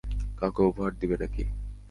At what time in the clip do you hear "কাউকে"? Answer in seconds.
0.39-0.61